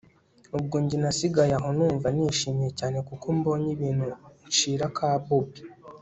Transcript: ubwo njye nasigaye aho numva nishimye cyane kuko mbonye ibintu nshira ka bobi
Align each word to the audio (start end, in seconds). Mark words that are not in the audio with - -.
ubwo 0.57 0.75
njye 0.83 0.97
nasigaye 1.03 1.53
aho 1.59 1.69
numva 1.77 2.07
nishimye 2.15 2.69
cyane 2.79 2.97
kuko 3.07 3.25
mbonye 3.37 3.69
ibintu 3.75 4.05
nshira 4.49 4.85
ka 4.97 5.09
bobi 5.25 5.59